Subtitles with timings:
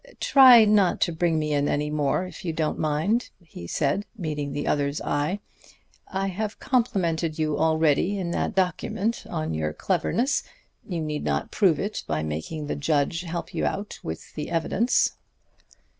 [0.19, 4.51] "Try not to bring me in any more, if you don't mind," he said, meeting
[4.51, 5.41] the other's eye.
[6.07, 10.41] "I have complimented you already in that document on your cleverness.
[10.87, 15.11] You need not prove it by making the judge help you out with your evidence."